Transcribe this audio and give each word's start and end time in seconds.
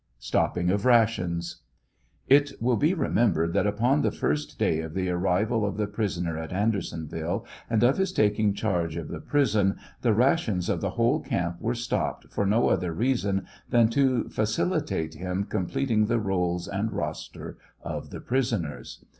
STOPPI.VG 0.19 0.71
OF 0.73 0.85
RATIONS. 0.87 1.61
It 2.27 2.53
will 2.59 2.75
be 2.75 2.95
remembered 2.95 3.53
that 3.53 3.67
upon 3.67 4.01
the 4.01 4.09
first 4.09 4.57
day 4.57 4.79
of 4.79 4.95
the 4.95 5.11
arrival 5.11 5.63
of 5.63 5.77
the 5.77 5.85
prisoner 5.85 6.39
at 6.39 6.51
Andersonville 6.51 7.45
and 7.69 7.83
of 7.83 7.97
his 7.99 8.11
taking 8.11 8.55
charge 8.55 8.95
of 8.95 9.09
the 9.09 9.19
prison, 9.19 9.75
the 10.01 10.15
rations 10.15 10.69
of 10.69 10.81
the 10.81 10.89
whole 10.97 11.19
camp 11.19 11.57
were 11.61 11.75
stopped 11.75 12.25
for 12.31 12.47
no 12.47 12.69
other 12.69 12.91
reason 12.91 13.45
than 13.69 13.89
to 13.89 14.27
facilitate 14.29 15.13
him 15.13 15.43
completing 15.43 16.07
the 16.07 16.17
rolls 16.19 16.67
and 16.67 16.91
roster 16.93 17.59
of 17.83 18.09
the 18.09 18.21
prisoners. 18.21 19.05